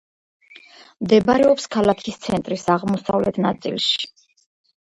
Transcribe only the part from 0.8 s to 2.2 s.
მდებარეობს ქალაქის